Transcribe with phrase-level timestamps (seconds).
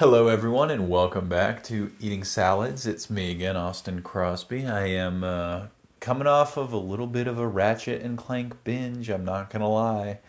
[0.00, 2.86] Hello, everyone, and welcome back to Eating Salads.
[2.86, 4.64] It's me again, Austin Crosby.
[4.64, 5.66] I am uh,
[6.00, 9.10] coming off of a little bit of a Ratchet and Clank binge.
[9.10, 10.20] I'm not gonna lie.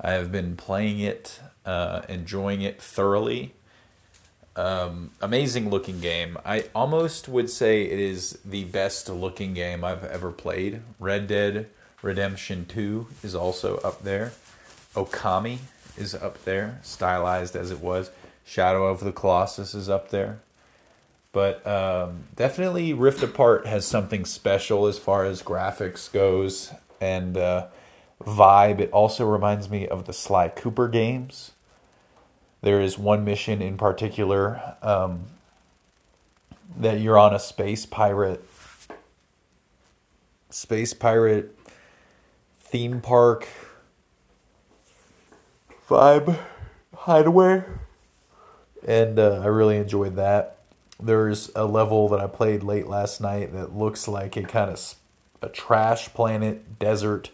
[0.00, 3.54] I have been playing it, uh, enjoying it thoroughly.
[4.56, 6.36] Um, amazing looking game.
[6.44, 10.82] I almost would say it is the best looking game I've ever played.
[10.98, 11.70] Red Dead
[12.02, 14.32] Redemption 2 is also up there.
[14.96, 15.58] Okami
[15.96, 18.10] is up there, stylized as it was.
[18.44, 20.40] Shadow of the Colossus is up there.
[21.32, 27.68] But um, definitely Rift Apart has something special as far as graphics goes and uh,
[28.22, 28.80] vibe.
[28.80, 31.52] It also reminds me of the Sly Cooper games.
[32.62, 35.26] There is one mission in particular um,
[36.76, 38.44] that you're on a space pirate,
[40.50, 41.56] space pirate
[42.60, 43.48] theme park
[45.88, 46.38] vibe
[46.94, 47.64] hideaway
[48.86, 50.56] and uh, I really enjoyed that.
[51.02, 54.94] There's a level that I played late last night that looks like a kind of
[55.42, 57.30] a trash planet, desert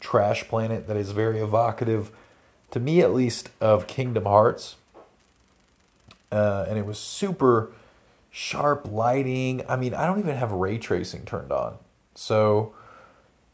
[0.00, 2.10] trash planet that is very evocative,
[2.70, 4.76] to me at least, of Kingdom Hearts.
[6.30, 7.72] Uh, and it was super
[8.30, 9.62] sharp lighting.
[9.68, 11.76] I mean, I don't even have ray tracing turned on.
[12.14, 12.74] So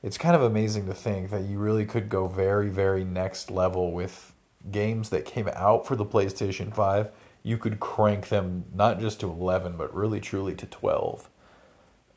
[0.02, 3.92] it's kind of amazing to think that you really could go very, very next level
[3.92, 4.32] with
[4.70, 7.10] games that came out for the PlayStation 5
[7.48, 11.30] you could crank them not just to 11 but really truly to 12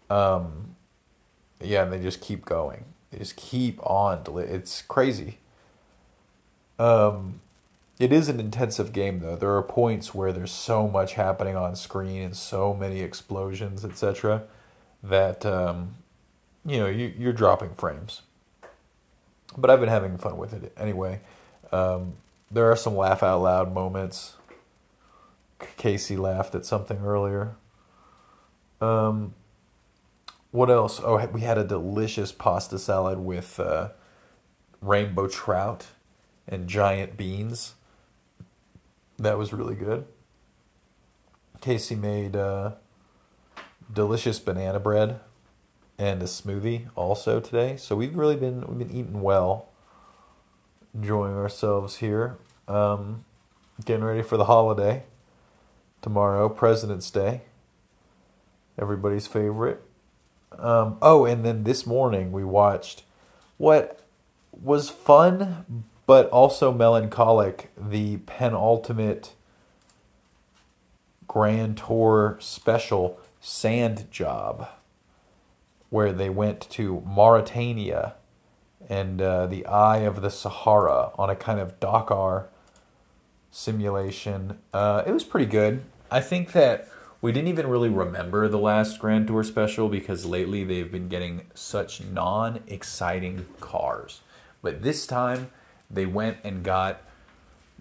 [0.09, 0.75] um
[1.61, 2.83] yeah and they just keep going.
[3.11, 5.37] They just keep on it's crazy.
[6.77, 7.39] Um
[7.97, 9.37] it is an intensive game though.
[9.37, 14.43] There are points where there's so much happening on screen and so many explosions etc
[15.01, 15.95] that um
[16.65, 18.21] you know you, you're dropping frames.
[19.57, 21.21] But i've been having fun with it anyway.
[21.71, 22.15] Um,
[22.49, 24.33] there are some laugh out loud moments
[25.77, 27.55] Casey laughed at something earlier.
[28.79, 29.33] Um,
[30.51, 30.99] what else?
[31.03, 33.89] Oh, we had a delicious pasta salad with uh,
[34.81, 35.87] rainbow trout
[36.47, 37.75] and giant beans.
[39.17, 40.05] That was really good.
[41.61, 42.71] Casey made uh,
[43.93, 45.19] delicious banana bread
[45.97, 47.77] and a smoothie also today.
[47.77, 49.69] So we've really been we've been eating well,
[50.93, 52.37] enjoying ourselves here.
[52.67, 53.25] Um,
[53.85, 55.03] getting ready for the holiday
[56.01, 57.41] tomorrow, President's Day.
[58.79, 59.81] Everybody's favorite.
[60.57, 63.03] Um, oh, and then this morning we watched
[63.57, 63.99] what
[64.51, 69.33] was fun but also melancholic the penultimate
[71.25, 74.67] Grand Tour special Sand Job,
[75.89, 78.15] where they went to Mauritania
[78.89, 82.49] and uh, the Eye of the Sahara on a kind of Dakar
[83.49, 84.59] simulation.
[84.73, 85.83] Uh, it was pretty good.
[86.11, 86.89] I think that
[87.21, 91.43] we didn't even really remember the last Grand Tour special because lately they've been getting
[91.53, 94.19] such non exciting cars.
[94.61, 95.49] But this time
[95.89, 97.01] they went and got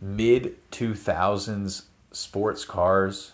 [0.01, 1.83] mid 2000s
[2.13, 3.33] sports cars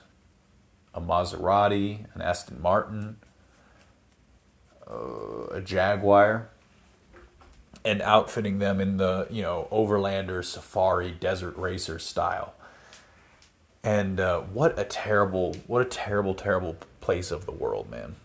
[0.96, 3.18] a Maserati, an Aston Martin,
[4.90, 6.48] uh, a Jaguar,
[7.84, 12.54] and outfitting them in the, you know, Overlander Safari Desert Racer style.
[13.86, 18.16] And uh, what a terrible, what a terrible, terrible place of the world, man.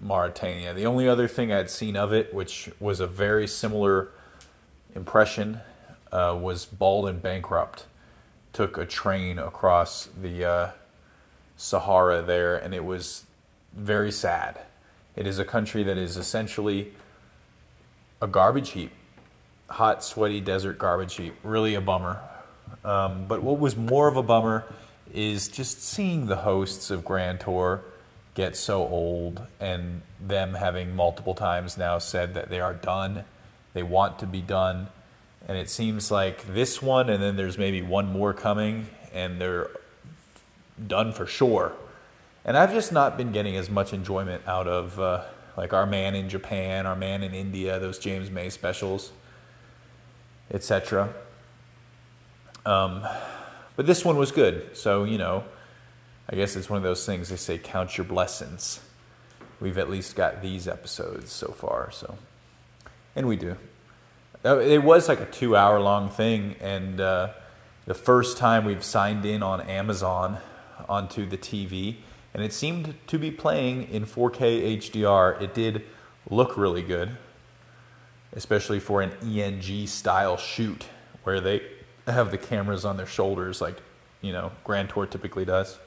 [0.00, 0.72] Mauritania.
[0.72, 4.08] The only other thing I'd seen of it, which was a very similar
[4.94, 5.60] impression,
[6.10, 7.84] uh, was Bald and Bankrupt.
[8.54, 10.70] Took a train across the uh,
[11.58, 13.24] Sahara there, and it was
[13.74, 14.58] very sad.
[15.16, 16.94] It is a country that is essentially
[18.22, 18.92] a garbage heap,
[19.68, 21.34] hot, sweaty desert garbage heap.
[21.42, 22.22] Really a bummer.
[22.82, 24.64] Um, but what was more of a bummer
[25.14, 27.82] is just seeing the hosts of Grand Tour
[28.34, 33.24] get so old and them having multiple times now said that they are done,
[33.72, 34.88] they want to be done.
[35.46, 39.70] And it seems like this one, and then there's maybe one more coming, and they're
[40.86, 41.72] done for sure.
[42.44, 45.24] And I've just not been getting as much enjoyment out of uh,
[45.56, 49.12] like our man in Japan, our man in India, those James May specials,
[50.50, 51.12] etc.
[52.66, 53.06] Um,
[53.76, 54.76] but this one was good.
[54.76, 55.44] So, you know,
[56.28, 58.80] I guess it's one of those things they say count your blessings.
[59.60, 61.90] We've at least got these episodes so far.
[61.90, 62.16] So,
[63.14, 63.56] and we do.
[64.44, 66.56] Uh, it was like a two hour long thing.
[66.60, 67.30] And uh,
[67.86, 70.38] the first time we've signed in on Amazon
[70.88, 71.96] onto the TV,
[72.32, 75.40] and it seemed to be playing in 4K HDR.
[75.40, 75.84] It did
[76.28, 77.16] look really good,
[78.32, 80.86] especially for an ENG style shoot
[81.22, 81.62] where they
[82.06, 83.76] have the cameras on their shoulders, like
[84.20, 85.78] you know Grand Tour typically does.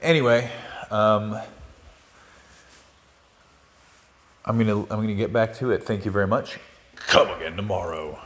[0.00, 0.50] Anyway,
[0.90, 1.38] um,
[4.44, 5.84] I'm gonna I'm gonna get back to it.
[5.84, 6.58] Thank you very much.
[6.96, 8.18] Come again tomorrow.